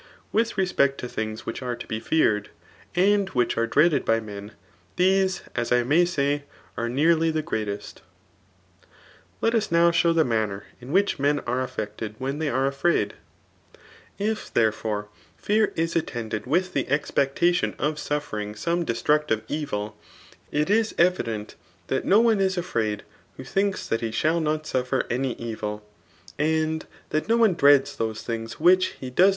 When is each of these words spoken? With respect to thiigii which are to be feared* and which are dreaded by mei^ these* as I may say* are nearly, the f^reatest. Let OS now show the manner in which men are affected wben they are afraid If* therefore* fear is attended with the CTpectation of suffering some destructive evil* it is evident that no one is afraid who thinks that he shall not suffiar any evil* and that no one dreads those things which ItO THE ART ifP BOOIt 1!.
With 0.31 0.57
respect 0.57 0.97
to 1.01 1.05
thiigii 1.05 1.41
which 1.41 1.61
are 1.61 1.75
to 1.75 1.85
be 1.85 1.99
feared* 1.99 2.49
and 2.95 3.29
which 3.29 3.55
are 3.55 3.67
dreaded 3.67 4.03
by 4.03 4.19
mei^ 4.19 4.49
these* 4.95 5.43
as 5.55 5.71
I 5.71 5.83
may 5.83 6.05
say* 6.05 6.45
are 6.75 6.89
nearly, 6.89 7.29
the 7.29 7.43
f^reatest. 7.43 7.97
Let 9.41 9.53
OS 9.53 9.71
now 9.71 9.91
show 9.91 10.11
the 10.11 10.25
manner 10.25 10.63
in 10.79 10.91
which 10.91 11.19
men 11.19 11.39
are 11.41 11.61
affected 11.61 12.17
wben 12.17 12.39
they 12.39 12.49
are 12.49 12.65
afraid 12.65 13.13
If* 14.17 14.51
therefore* 14.51 15.09
fear 15.37 15.71
is 15.75 15.95
attended 15.95 16.47
with 16.47 16.73
the 16.73 16.85
CTpectation 16.85 17.79
of 17.79 17.99
suffering 17.99 18.55
some 18.55 18.83
destructive 18.83 19.43
evil* 19.47 19.99
it 20.51 20.71
is 20.71 20.95
evident 20.97 21.53
that 21.89 22.05
no 22.05 22.19
one 22.19 22.39
is 22.41 22.57
afraid 22.57 23.03
who 23.37 23.43
thinks 23.43 23.87
that 23.87 24.01
he 24.01 24.09
shall 24.09 24.39
not 24.41 24.63
suffiar 24.63 25.05
any 25.11 25.33
evil* 25.33 25.87
and 26.39 26.87
that 27.11 27.29
no 27.29 27.37
one 27.37 27.53
dreads 27.53 27.95
those 27.97 28.23
things 28.23 28.59
which 28.59 28.95
ItO 28.97 28.99
THE 28.99 29.05
ART 29.07 29.11
ifP 29.13 29.15
BOOIt 29.17 29.23
1!. 29.25 29.29